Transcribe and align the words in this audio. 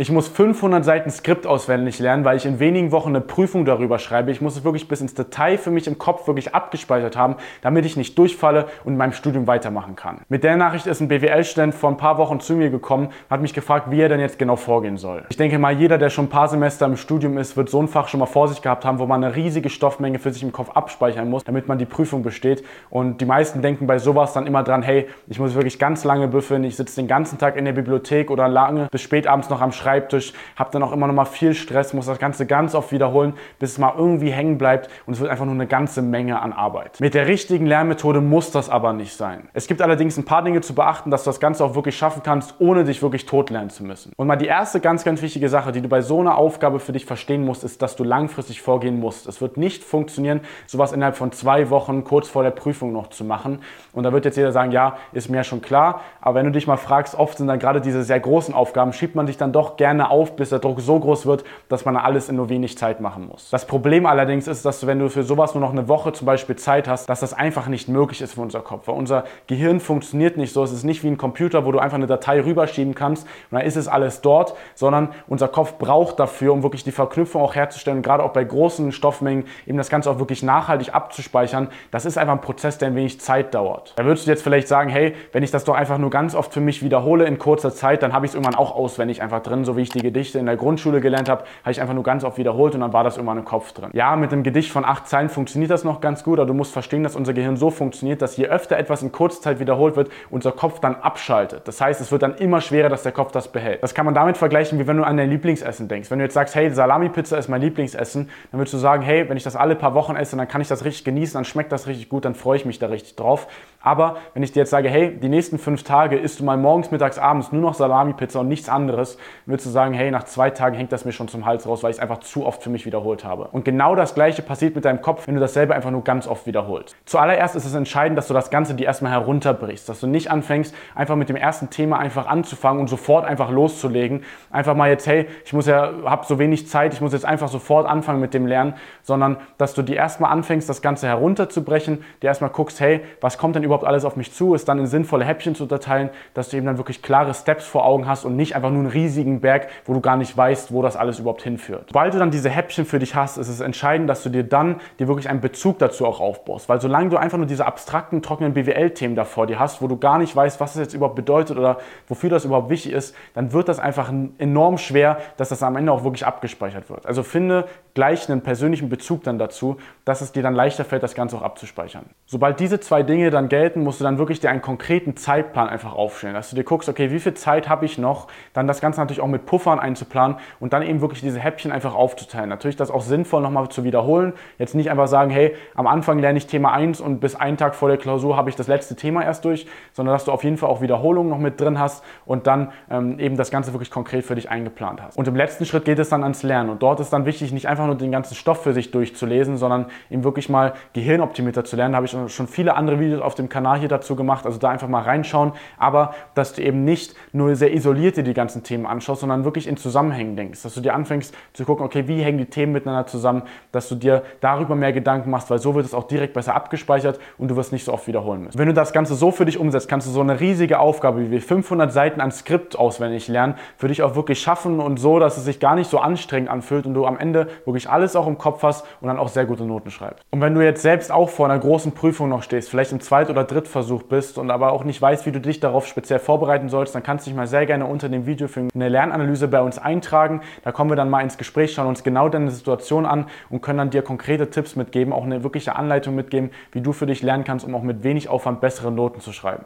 Ich 0.00 0.12
muss 0.12 0.28
500 0.28 0.84
Seiten 0.84 1.10
Skript 1.10 1.44
auswendig 1.44 1.98
lernen, 1.98 2.24
weil 2.24 2.36
ich 2.36 2.46
in 2.46 2.60
wenigen 2.60 2.92
Wochen 2.92 3.08
eine 3.08 3.20
Prüfung 3.20 3.64
darüber 3.64 3.98
schreibe. 3.98 4.30
Ich 4.30 4.40
muss 4.40 4.56
es 4.56 4.62
wirklich 4.62 4.86
bis 4.86 5.00
ins 5.00 5.14
Detail 5.14 5.58
für 5.58 5.72
mich 5.72 5.88
im 5.88 5.98
Kopf 5.98 6.28
wirklich 6.28 6.54
abgespeichert 6.54 7.16
haben, 7.16 7.34
damit 7.62 7.84
ich 7.84 7.96
nicht 7.96 8.16
durchfalle 8.16 8.66
und 8.84 8.92
in 8.92 8.96
meinem 8.96 9.10
Studium 9.10 9.48
weitermachen 9.48 9.96
kann. 9.96 10.20
Mit 10.28 10.44
der 10.44 10.56
Nachricht 10.56 10.86
ist 10.86 11.00
ein 11.00 11.08
BWL-Student 11.08 11.74
vor 11.74 11.90
ein 11.90 11.96
paar 11.96 12.16
Wochen 12.16 12.38
zu 12.38 12.54
mir 12.54 12.70
gekommen, 12.70 13.08
hat 13.28 13.42
mich 13.42 13.54
gefragt, 13.54 13.90
wie 13.90 14.00
er 14.00 14.08
denn 14.08 14.20
jetzt 14.20 14.38
genau 14.38 14.54
vorgehen 14.54 14.98
soll. 14.98 15.24
Ich 15.30 15.36
denke 15.36 15.58
mal, 15.58 15.72
jeder, 15.72 15.98
der 15.98 16.10
schon 16.10 16.26
ein 16.26 16.30
paar 16.30 16.46
Semester 16.46 16.86
im 16.86 16.96
Studium 16.96 17.36
ist, 17.36 17.56
wird 17.56 17.68
so 17.68 17.82
ein 17.82 17.88
Fach 17.88 18.06
schon 18.06 18.20
mal 18.20 18.26
vor 18.26 18.46
sich 18.46 18.62
gehabt 18.62 18.84
haben, 18.84 19.00
wo 19.00 19.06
man 19.06 19.24
eine 19.24 19.34
riesige 19.34 19.68
Stoffmenge 19.68 20.20
für 20.20 20.30
sich 20.30 20.44
im 20.44 20.52
Kopf 20.52 20.70
abspeichern 20.76 21.28
muss, 21.28 21.42
damit 21.42 21.66
man 21.66 21.76
die 21.76 21.86
Prüfung 21.86 22.22
besteht. 22.22 22.64
Und 22.88 23.20
die 23.20 23.26
meisten 23.26 23.62
denken 23.62 23.88
bei 23.88 23.98
sowas 23.98 24.32
dann 24.32 24.46
immer 24.46 24.62
dran, 24.62 24.82
hey, 24.84 25.08
ich 25.26 25.40
muss 25.40 25.56
wirklich 25.56 25.80
ganz 25.80 26.04
lange 26.04 26.28
büffeln, 26.28 26.62
ich 26.62 26.76
sitze 26.76 26.94
den 26.94 27.08
ganzen 27.08 27.36
Tag 27.38 27.56
in 27.56 27.64
der 27.64 27.72
Bibliothek 27.72 28.30
oder 28.30 28.46
lange 28.46 28.86
bis 28.92 29.02
spät 29.02 29.26
abends 29.26 29.50
noch 29.50 29.60
am 29.60 29.72
Schreiben 29.72 29.87
Schreibtisch, 29.88 30.34
habe 30.56 30.70
dann 30.70 30.82
auch 30.82 30.92
immer 30.92 31.06
noch 31.06 31.14
mal 31.14 31.24
viel 31.24 31.54
Stress, 31.54 31.94
muss 31.94 32.04
das 32.04 32.18
Ganze 32.18 32.44
ganz 32.44 32.74
oft 32.74 32.92
wiederholen, 32.92 33.32
bis 33.58 33.72
es 33.72 33.78
mal 33.78 33.94
irgendwie 33.96 34.30
hängen 34.30 34.58
bleibt 34.58 34.90
und 35.06 35.14
es 35.14 35.20
wird 35.20 35.30
einfach 35.30 35.46
nur 35.46 35.54
eine 35.54 35.66
ganze 35.66 36.02
Menge 36.02 36.42
an 36.42 36.52
Arbeit. 36.52 37.00
Mit 37.00 37.14
der 37.14 37.26
richtigen 37.26 37.64
Lernmethode 37.64 38.20
muss 38.20 38.50
das 38.50 38.68
aber 38.68 38.92
nicht 38.92 39.16
sein. 39.16 39.48
Es 39.54 39.66
gibt 39.66 39.80
allerdings 39.80 40.18
ein 40.18 40.26
paar 40.26 40.42
Dinge 40.42 40.60
zu 40.60 40.74
beachten, 40.74 41.10
dass 41.10 41.24
du 41.24 41.30
das 41.30 41.40
Ganze 41.40 41.64
auch 41.64 41.74
wirklich 41.74 41.96
schaffen 41.96 42.22
kannst, 42.22 42.56
ohne 42.58 42.84
dich 42.84 43.00
wirklich 43.00 43.24
tot 43.24 43.48
lernen 43.48 43.70
zu 43.70 43.82
müssen. 43.82 44.12
Und 44.16 44.26
mal 44.26 44.36
die 44.36 44.46
erste 44.46 44.80
ganz, 44.80 45.04
ganz 45.04 45.22
wichtige 45.22 45.48
Sache, 45.48 45.72
die 45.72 45.80
du 45.80 45.88
bei 45.88 46.02
so 46.02 46.20
einer 46.20 46.36
Aufgabe 46.36 46.80
für 46.80 46.92
dich 46.92 47.06
verstehen 47.06 47.46
musst, 47.46 47.64
ist, 47.64 47.80
dass 47.80 47.96
du 47.96 48.04
langfristig 48.04 48.60
vorgehen 48.60 49.00
musst. 49.00 49.26
Es 49.26 49.40
wird 49.40 49.56
nicht 49.56 49.82
funktionieren, 49.82 50.40
sowas 50.66 50.92
innerhalb 50.92 51.16
von 51.16 51.32
zwei 51.32 51.70
Wochen 51.70 52.04
kurz 52.04 52.28
vor 52.28 52.42
der 52.42 52.50
Prüfung 52.50 52.92
noch 52.92 53.08
zu 53.08 53.24
machen. 53.24 53.60
Und 53.94 54.04
da 54.04 54.12
wird 54.12 54.26
jetzt 54.26 54.36
jeder 54.36 54.52
sagen, 54.52 54.70
ja, 54.70 54.98
ist 55.12 55.30
mir 55.30 55.44
schon 55.44 55.62
klar. 55.62 56.02
Aber 56.20 56.34
wenn 56.34 56.44
du 56.44 56.52
dich 56.52 56.66
mal 56.66 56.76
fragst, 56.76 57.14
oft 57.14 57.38
sind 57.38 57.46
dann 57.46 57.58
gerade 57.58 57.80
diese 57.80 58.02
sehr 58.02 58.20
großen 58.20 58.52
Aufgaben, 58.52 58.92
schiebt 58.92 59.14
man 59.14 59.26
dich 59.26 59.38
dann 59.38 59.52
doch 59.52 59.77
gerne 59.78 60.10
auf, 60.10 60.36
bis 60.36 60.50
der 60.50 60.58
Druck 60.58 60.80
so 60.80 60.98
groß 60.98 61.26
wird, 61.26 61.44
dass 61.68 61.84
man 61.84 61.96
alles 61.96 62.28
in 62.28 62.36
nur 62.38 62.48
wenig 62.48 62.78
Zeit 62.78 63.00
machen 63.00 63.26
muss. 63.26 63.50
Das 63.50 63.66
Problem 63.66 64.06
allerdings 64.06 64.46
ist, 64.46 64.64
dass 64.64 64.86
wenn 64.86 64.98
du 64.98 65.08
für 65.08 65.22
sowas 65.22 65.54
nur 65.54 65.60
noch 65.60 65.72
eine 65.72 65.88
Woche 65.88 66.12
zum 66.12 66.26
Beispiel 66.26 66.56
Zeit 66.56 66.88
hast, 66.88 67.08
dass 67.08 67.20
das 67.20 67.34
einfach 67.34 67.66
nicht 67.66 67.88
möglich 67.88 68.20
ist 68.22 68.34
für 68.34 68.40
unser 68.40 68.60
Kopf. 68.60 68.88
Weil 68.88 68.94
unser 68.94 69.24
Gehirn 69.46 69.80
funktioniert 69.80 70.36
nicht 70.36 70.52
so. 70.52 70.62
Es 70.62 70.72
ist 70.72 70.84
nicht 70.84 71.02
wie 71.04 71.08
ein 71.08 71.18
Computer, 71.18 71.66
wo 71.66 71.72
du 71.72 71.78
einfach 71.78 71.96
eine 71.96 72.06
Datei 72.06 72.40
rüberschieben 72.40 72.94
kannst 72.94 73.24
und 73.50 73.58
dann 73.58 73.66
ist 73.66 73.76
es 73.76 73.88
alles 73.88 74.20
dort, 74.20 74.54
sondern 74.74 75.10
unser 75.26 75.48
Kopf 75.48 75.74
braucht 75.78 76.18
dafür, 76.20 76.52
um 76.52 76.62
wirklich 76.62 76.84
die 76.84 76.92
Verknüpfung 76.92 77.42
auch 77.42 77.54
herzustellen, 77.54 78.02
gerade 78.02 78.22
auch 78.22 78.32
bei 78.32 78.44
großen 78.44 78.92
Stoffmengen, 78.92 79.44
eben 79.66 79.78
das 79.78 79.90
Ganze 79.90 80.10
auch 80.10 80.18
wirklich 80.18 80.42
nachhaltig 80.42 80.94
abzuspeichern. 80.94 81.68
Das 81.90 82.04
ist 82.04 82.18
einfach 82.18 82.34
ein 82.34 82.40
Prozess, 82.40 82.78
der 82.78 82.88
ein 82.88 82.94
wenig 82.96 83.20
Zeit 83.20 83.54
dauert. 83.54 83.94
Da 83.96 84.04
würdest 84.04 84.26
du 84.26 84.30
jetzt 84.30 84.42
vielleicht 84.42 84.68
sagen, 84.68 84.90
hey, 84.90 85.14
wenn 85.32 85.42
ich 85.42 85.50
das 85.50 85.64
doch 85.64 85.74
einfach 85.74 85.98
nur 85.98 86.10
ganz 86.10 86.34
oft 86.34 86.52
für 86.52 86.60
mich 86.60 86.82
wiederhole 86.82 87.24
in 87.24 87.38
kurzer 87.38 87.72
Zeit, 87.74 88.02
dann 88.02 88.12
habe 88.12 88.26
ich 88.26 88.30
es 88.30 88.34
irgendwann 88.34 88.54
auch 88.54 88.74
auswendig 88.74 89.22
einfach 89.22 89.42
drin, 89.42 89.64
so 89.68 89.76
wie 89.76 89.82
ich 89.82 89.90
die 89.90 90.00
Gedichte 90.00 90.38
in 90.38 90.46
der 90.46 90.56
Grundschule 90.56 91.02
gelernt 91.02 91.28
habe, 91.28 91.44
habe 91.60 91.70
ich 91.70 91.80
einfach 91.82 91.92
nur 91.92 92.02
ganz 92.02 92.24
oft 92.24 92.38
wiederholt 92.38 92.74
und 92.74 92.80
dann 92.80 92.94
war 92.94 93.04
das 93.04 93.18
irgendwann 93.18 93.36
im 93.36 93.44
Kopf 93.44 93.72
drin. 93.72 93.90
Ja, 93.92 94.16
mit 94.16 94.32
einem 94.32 94.42
Gedicht 94.42 94.72
von 94.72 94.82
acht 94.82 95.06
Zeilen 95.06 95.28
funktioniert 95.28 95.70
das 95.70 95.84
noch 95.84 96.00
ganz 96.00 96.24
gut, 96.24 96.38
aber 96.38 96.46
du 96.46 96.54
musst 96.54 96.72
verstehen, 96.72 97.02
dass 97.02 97.14
unser 97.14 97.34
Gehirn 97.34 97.58
so 97.58 97.68
funktioniert, 97.68 98.22
dass 98.22 98.38
je 98.38 98.46
öfter 98.46 98.78
etwas 98.78 99.02
in 99.02 99.12
Kurzzeit 99.12 99.60
wiederholt 99.60 99.94
wird, 99.94 100.10
unser 100.30 100.52
Kopf 100.52 100.80
dann 100.80 100.94
abschaltet. 100.94 101.68
Das 101.68 101.82
heißt, 101.82 102.00
es 102.00 102.10
wird 102.10 102.22
dann 102.22 102.34
immer 102.36 102.62
schwerer, 102.62 102.88
dass 102.88 103.02
der 103.02 103.12
Kopf 103.12 103.30
das 103.30 103.48
behält. 103.48 103.82
Das 103.82 103.94
kann 103.94 104.06
man 104.06 104.14
damit 104.14 104.38
vergleichen, 104.38 104.78
wie 104.78 104.86
wenn 104.86 104.96
du 104.96 105.04
an 105.04 105.18
dein 105.18 105.28
Lieblingsessen 105.28 105.86
denkst. 105.86 106.10
Wenn 106.10 106.18
du 106.18 106.24
jetzt 106.24 106.34
sagst, 106.34 106.54
hey, 106.54 106.70
Salami-Pizza 106.70 107.36
ist 107.36 107.48
mein 107.48 107.60
Lieblingsessen, 107.60 108.30
dann 108.50 108.58
würdest 108.58 108.72
du 108.72 108.78
sagen, 108.78 109.02
hey, 109.02 109.28
wenn 109.28 109.36
ich 109.36 109.44
das 109.44 109.54
alle 109.54 109.76
paar 109.76 109.92
Wochen 109.92 110.16
esse, 110.16 110.34
dann 110.34 110.48
kann 110.48 110.62
ich 110.62 110.68
das 110.68 110.86
richtig 110.86 111.04
genießen, 111.04 111.34
dann 111.34 111.44
schmeckt 111.44 111.72
das 111.72 111.86
richtig 111.86 112.08
gut, 112.08 112.24
dann 112.24 112.34
freue 112.34 112.56
ich 112.56 112.64
mich 112.64 112.78
da 112.78 112.86
richtig 112.86 113.16
drauf. 113.16 113.48
Aber 113.82 114.16
wenn 114.32 114.42
ich 114.42 114.52
dir 114.52 114.60
jetzt 114.60 114.70
sage, 114.70 114.88
hey, 114.88 115.14
die 115.14 115.28
nächsten 115.28 115.58
fünf 115.58 115.82
Tage 115.82 116.16
isst 116.16 116.40
du 116.40 116.44
mal 116.44 116.56
morgens, 116.56 116.90
mittags, 116.90 117.18
abends 117.18 117.52
nur 117.52 117.60
noch 117.60 117.74
Salami-Pizza 117.74 118.40
und 118.40 118.48
nichts 118.48 118.70
anderes, 118.70 119.18
würdest 119.58 119.66
du 119.66 119.70
sagen, 119.72 119.92
hey, 119.92 120.12
nach 120.12 120.22
zwei 120.22 120.50
Tagen 120.50 120.76
hängt 120.76 120.92
das 120.92 121.04
mir 121.04 121.10
schon 121.10 121.26
zum 121.26 121.44
Hals 121.44 121.66
raus, 121.66 121.82
weil 121.82 121.90
ich 121.90 121.96
es 121.96 122.00
einfach 122.00 122.20
zu 122.20 122.46
oft 122.46 122.62
für 122.62 122.70
mich 122.70 122.86
wiederholt 122.86 123.24
habe. 123.24 123.48
Und 123.50 123.64
genau 123.64 123.96
das 123.96 124.14
Gleiche 124.14 124.40
passiert 124.40 124.76
mit 124.76 124.84
deinem 124.84 125.02
Kopf, 125.02 125.26
wenn 125.26 125.34
du 125.34 125.40
dasselbe 125.40 125.74
einfach 125.74 125.90
nur 125.90 126.04
ganz 126.04 126.28
oft 126.28 126.46
wiederholst. 126.46 126.94
Zuallererst 127.06 127.56
ist 127.56 127.64
es 127.64 127.74
entscheidend, 127.74 128.16
dass 128.16 128.28
du 128.28 128.34
das 128.34 128.50
Ganze 128.50 128.74
dir 128.74 128.86
erstmal 128.86 129.10
herunterbrichst, 129.10 129.88
dass 129.88 129.98
du 129.98 130.06
nicht 130.06 130.30
anfängst, 130.30 130.72
einfach 130.94 131.16
mit 131.16 131.28
dem 131.28 131.34
ersten 131.34 131.70
Thema 131.70 131.98
einfach 131.98 132.28
anzufangen 132.28 132.80
und 132.80 132.86
sofort 132.86 133.24
einfach 133.24 133.50
loszulegen. 133.50 134.22
Einfach 134.52 134.76
mal 134.76 134.90
jetzt, 134.90 135.08
hey, 135.08 135.26
ich 135.44 135.52
muss 135.52 135.66
ja, 135.66 135.90
habe 136.04 136.24
so 136.24 136.38
wenig 136.38 136.68
Zeit, 136.68 136.94
ich 136.94 137.00
muss 137.00 137.12
jetzt 137.12 137.24
einfach 137.24 137.48
sofort 137.48 137.88
anfangen 137.88 138.20
mit 138.20 138.34
dem 138.34 138.46
Lernen, 138.46 138.74
sondern 139.02 139.38
dass 139.56 139.74
du 139.74 139.82
dir 139.82 139.96
erstmal 139.96 140.30
anfängst, 140.30 140.68
das 140.68 140.82
Ganze 140.82 141.08
herunterzubrechen, 141.08 142.04
dir 142.22 142.28
erstmal 142.28 142.50
guckst, 142.50 142.78
hey, 142.78 143.00
was 143.20 143.38
kommt 143.38 143.56
denn 143.56 143.64
überhaupt 143.64 143.84
alles 143.84 144.04
auf 144.04 144.14
mich 144.14 144.32
zu, 144.32 144.54
es 144.54 144.64
dann 144.64 144.78
in 144.78 144.86
sinnvolle 144.86 145.24
Häppchen 145.24 145.56
zu 145.56 145.64
unterteilen, 145.64 146.10
dass 146.34 146.50
du 146.50 146.58
eben 146.58 146.66
dann 146.66 146.78
wirklich 146.78 147.02
klare 147.02 147.34
Steps 147.34 147.66
vor 147.66 147.84
Augen 147.84 148.06
hast 148.06 148.24
und 148.24 148.36
nicht 148.36 148.54
einfach 148.54 148.70
nur 148.70 148.80
einen 148.80 148.90
riesigen 148.90 149.40
Berg, 149.40 149.47
wo 149.84 149.94
du 149.94 150.00
gar 150.00 150.16
nicht 150.16 150.36
weißt, 150.36 150.72
wo 150.72 150.82
das 150.82 150.96
alles 150.96 151.18
überhaupt 151.18 151.42
hinführt. 151.42 151.84
Sobald 151.88 152.14
du 152.14 152.18
dann 152.18 152.30
diese 152.30 152.50
Häppchen 152.50 152.84
für 152.84 152.98
dich 152.98 153.14
hast, 153.14 153.36
ist 153.36 153.48
es 153.48 153.60
entscheidend, 153.60 154.08
dass 154.08 154.22
du 154.22 154.28
dir 154.28 154.44
dann 154.44 154.80
dir 154.98 155.08
wirklich 155.08 155.28
einen 155.28 155.40
Bezug 155.40 155.78
dazu 155.78 156.06
auch 156.06 156.20
aufbaust. 156.20 156.68
Weil 156.68 156.80
solange 156.80 157.10
du 157.10 157.16
einfach 157.16 157.38
nur 157.38 157.46
diese 157.46 157.66
abstrakten, 157.66 158.22
trockenen 158.22 158.54
BWL-Themen 158.54 159.16
da 159.16 159.24
vor 159.24 159.46
dir 159.46 159.58
hast, 159.58 159.82
wo 159.82 159.88
du 159.88 159.96
gar 159.96 160.18
nicht 160.18 160.34
weißt, 160.34 160.60
was 160.60 160.74
das 160.74 160.82
jetzt 160.82 160.94
überhaupt 160.94 161.16
bedeutet 161.16 161.56
oder 161.56 161.78
wofür 162.06 162.30
das 162.30 162.44
überhaupt 162.44 162.70
wichtig 162.70 162.92
ist, 162.92 163.14
dann 163.34 163.52
wird 163.52 163.68
das 163.68 163.78
einfach 163.78 164.12
enorm 164.38 164.78
schwer, 164.78 165.18
dass 165.36 165.48
das 165.48 165.62
am 165.62 165.76
Ende 165.76 165.92
auch 165.92 166.04
wirklich 166.04 166.26
abgespeichert 166.26 166.90
wird. 166.90 167.06
Also 167.06 167.22
finde 167.22 167.66
gleich 167.98 168.30
einen 168.30 168.42
persönlichen 168.42 168.88
Bezug 168.88 169.24
dann 169.24 169.40
dazu, 169.40 169.76
dass 170.04 170.20
es 170.20 170.30
dir 170.30 170.40
dann 170.40 170.54
leichter 170.54 170.84
fällt, 170.84 171.02
das 171.02 171.16
Ganze 171.16 171.36
auch 171.36 171.42
abzuspeichern. 171.42 172.04
Sobald 172.26 172.60
diese 172.60 172.78
zwei 172.78 173.02
Dinge 173.02 173.30
dann 173.30 173.48
gelten, 173.48 173.82
musst 173.82 173.98
du 173.98 174.04
dann 174.04 174.18
wirklich 174.18 174.38
dir 174.38 174.50
einen 174.50 174.62
konkreten 174.62 175.16
Zeitplan 175.16 175.68
einfach 175.68 175.94
aufstellen, 175.94 176.34
dass 176.34 176.50
du 176.50 176.54
dir 176.54 176.62
guckst, 176.62 176.88
okay, 176.88 177.10
wie 177.10 177.18
viel 177.18 177.34
Zeit 177.34 177.68
habe 177.68 177.86
ich 177.86 177.98
noch, 177.98 178.28
dann 178.52 178.68
das 178.68 178.80
Ganze 178.80 179.00
natürlich 179.00 179.20
auch 179.20 179.26
mit 179.26 179.46
Puffern 179.46 179.80
einzuplanen 179.80 180.36
und 180.60 180.72
dann 180.74 180.82
eben 180.82 181.00
wirklich 181.00 181.22
diese 181.22 181.40
Häppchen 181.40 181.72
einfach 181.72 181.92
aufzuteilen. 181.92 182.48
Natürlich 182.48 182.76
das 182.76 182.92
auch 182.92 183.02
sinnvoll 183.02 183.42
nochmal 183.42 183.68
zu 183.68 183.82
wiederholen. 183.82 184.32
Jetzt 184.58 184.76
nicht 184.76 184.92
einfach 184.92 185.08
sagen, 185.08 185.32
hey, 185.32 185.56
am 185.74 185.88
Anfang 185.88 186.20
lerne 186.20 186.38
ich 186.38 186.46
Thema 186.46 186.72
1 186.72 187.00
und 187.00 187.18
bis 187.18 187.34
einen 187.34 187.56
Tag 187.56 187.74
vor 187.74 187.88
der 187.88 187.98
Klausur 187.98 188.36
habe 188.36 188.48
ich 188.48 188.54
das 188.54 188.68
letzte 188.68 188.94
Thema 188.94 189.24
erst 189.24 189.44
durch, 189.44 189.66
sondern 189.92 190.14
dass 190.14 190.24
du 190.24 190.30
auf 190.30 190.44
jeden 190.44 190.56
Fall 190.56 190.70
auch 190.70 190.82
Wiederholungen 190.82 191.30
noch 191.30 191.38
mit 191.38 191.60
drin 191.60 191.80
hast 191.80 192.04
und 192.26 192.46
dann 192.46 192.70
ähm, 192.92 193.18
eben 193.18 193.36
das 193.36 193.50
Ganze 193.50 193.72
wirklich 193.72 193.90
konkret 193.90 194.24
für 194.24 194.36
dich 194.36 194.48
eingeplant 194.48 195.02
hast. 195.02 195.18
Und 195.18 195.26
im 195.26 195.34
letzten 195.34 195.64
Schritt 195.64 195.84
geht 195.84 195.98
es 195.98 196.10
dann 196.10 196.22
ans 196.22 196.44
Lernen 196.44 196.70
und 196.70 196.80
dort 196.80 197.00
ist 197.00 197.12
dann 197.12 197.26
wichtig, 197.26 197.50
nicht 197.50 197.66
einfach 197.66 197.87
nur 197.88 197.96
den 197.96 198.12
ganzen 198.12 198.34
Stoff 198.34 198.62
für 198.62 198.72
sich 198.72 198.90
durchzulesen, 198.90 199.56
sondern 199.56 199.86
eben 200.10 200.24
wirklich 200.24 200.48
mal 200.48 200.74
gehirnoptimierter 200.92 201.64
zu 201.64 201.76
lernen. 201.76 201.92
Da 201.92 201.96
habe 201.96 202.06
ich 202.06 202.32
schon 202.32 202.46
viele 202.46 202.76
andere 202.76 203.00
Videos 203.00 203.20
auf 203.20 203.34
dem 203.34 203.48
Kanal 203.48 203.78
hier 203.78 203.88
dazu 203.88 204.16
gemacht, 204.16 204.46
also 204.46 204.58
da 204.58 204.70
einfach 204.70 204.88
mal 204.88 205.02
reinschauen, 205.02 205.52
aber 205.78 206.14
dass 206.34 206.54
du 206.54 206.62
eben 206.62 206.84
nicht 206.84 207.14
nur 207.32 207.56
sehr 207.56 207.72
isoliert 207.72 208.16
dir 208.16 208.22
die 208.22 208.34
ganzen 208.34 208.62
Themen 208.62 208.86
anschaust, 208.86 209.20
sondern 209.20 209.44
wirklich 209.44 209.66
in 209.66 209.76
Zusammenhängen 209.76 210.36
denkst, 210.36 210.62
dass 210.62 210.74
du 210.74 210.80
dir 210.80 210.94
anfängst 210.94 211.34
zu 211.52 211.64
gucken, 211.64 211.84
okay, 211.84 212.06
wie 212.06 212.22
hängen 212.22 212.38
die 212.38 212.46
Themen 212.46 212.72
miteinander 212.72 213.06
zusammen, 213.06 213.42
dass 213.72 213.88
du 213.88 213.94
dir 213.94 214.22
darüber 214.40 214.74
mehr 214.74 214.92
Gedanken 214.92 215.30
machst, 215.30 215.50
weil 215.50 215.58
so 215.58 215.74
wird 215.74 215.84
es 215.84 215.94
auch 215.94 216.04
direkt 216.04 216.34
besser 216.34 216.54
abgespeichert 216.54 217.18
und 217.38 217.48
du 217.48 217.56
wirst 217.56 217.72
nicht 217.72 217.84
so 217.84 217.92
oft 217.92 218.06
wiederholen 218.06 218.44
müssen. 218.44 218.58
Wenn 218.58 218.68
du 218.68 218.74
das 218.74 218.92
Ganze 218.92 219.14
so 219.14 219.30
für 219.30 219.44
dich 219.44 219.58
umsetzt, 219.58 219.88
kannst 219.88 220.06
du 220.06 220.10
so 220.10 220.20
eine 220.20 220.40
riesige 220.40 220.78
Aufgabe 220.78 221.30
wie 221.30 221.40
500 221.40 221.92
Seiten 221.92 222.20
an 222.20 222.30
Skript 222.30 222.78
auswendig 222.78 223.28
lernen, 223.28 223.54
für 223.76 223.88
dich 223.88 224.02
auch 224.02 224.14
wirklich 224.14 224.40
schaffen 224.40 224.80
und 224.80 224.98
so, 224.98 225.18
dass 225.18 225.36
es 225.36 225.44
sich 225.44 225.60
gar 225.60 225.74
nicht 225.74 225.90
so 225.90 225.98
anstrengend 225.98 226.50
anfühlt 226.50 226.86
und 226.86 226.94
du 226.94 227.06
am 227.06 227.18
Ende 227.18 227.48
wirklich 227.78 227.90
alles 227.90 228.16
auch 228.16 228.26
im 228.26 228.38
Kopf 228.38 228.62
hast 228.62 228.84
und 229.00 229.06
dann 229.06 229.18
auch 229.18 229.28
sehr 229.28 229.44
gute 229.44 229.62
Noten 229.62 229.90
schreibst. 229.90 230.24
Und 230.30 230.40
wenn 230.40 230.54
du 230.54 230.60
jetzt 230.60 230.82
selbst 230.82 231.12
auch 231.12 231.28
vor 231.28 231.46
einer 231.46 231.58
großen 231.58 231.92
Prüfung 231.92 232.28
noch 232.28 232.42
stehst, 232.42 232.70
vielleicht 232.70 232.90
im 232.90 233.00
Zweit- 233.00 233.30
oder 233.30 233.44
Drittversuch 233.44 234.02
bist 234.02 234.36
und 234.36 234.50
aber 234.50 234.72
auch 234.72 234.82
nicht 234.82 235.00
weißt, 235.00 235.26
wie 235.26 235.32
du 235.32 235.40
dich 235.40 235.60
darauf 235.60 235.86
speziell 235.86 236.18
vorbereiten 236.18 236.68
sollst, 236.68 236.94
dann 236.94 237.04
kannst 237.04 237.26
du 237.26 237.30
dich 237.30 237.36
mal 237.36 237.46
sehr 237.46 237.66
gerne 237.66 237.86
unter 237.86 238.08
dem 238.08 238.26
Video 238.26 238.48
für 238.48 238.66
eine 238.74 238.88
Lernanalyse 238.88 239.46
bei 239.46 239.60
uns 239.60 239.78
eintragen. 239.78 240.40
Da 240.64 240.72
kommen 240.72 240.90
wir 240.90 240.96
dann 240.96 241.08
mal 241.08 241.22
ins 241.22 241.38
Gespräch, 241.38 241.72
schauen 241.72 241.86
uns 241.86 242.02
genau 242.02 242.28
deine 242.28 242.50
Situation 242.50 243.06
an 243.06 243.26
und 243.48 243.62
können 243.62 243.78
dann 243.78 243.90
dir 243.90 244.02
konkrete 244.02 244.50
Tipps 244.50 244.74
mitgeben, 244.74 245.12
auch 245.12 245.24
eine 245.24 245.44
wirkliche 245.44 245.76
Anleitung 245.76 246.16
mitgeben, 246.16 246.50
wie 246.72 246.80
du 246.80 246.92
für 246.92 247.06
dich 247.06 247.22
lernen 247.22 247.44
kannst, 247.44 247.64
um 247.64 247.74
auch 247.76 247.82
mit 247.82 248.02
wenig 248.02 248.28
Aufwand 248.28 248.60
bessere 248.60 248.90
Noten 248.90 249.20
zu 249.20 249.32
schreiben. 249.32 249.64